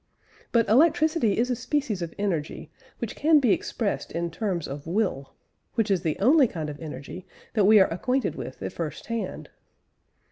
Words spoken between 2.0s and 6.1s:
of energy which can be expressed in terms of will which is